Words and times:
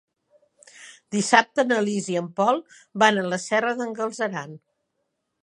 Dissabte 1.15 1.65
na 1.71 1.77
Lis 1.89 2.07
i 2.15 2.17
en 2.23 2.31
Pol 2.41 2.63
van 3.05 3.21
a 3.21 3.27
la 3.35 3.41
Serra 3.45 3.77
d'en 3.83 3.95
Galceran. 4.01 4.59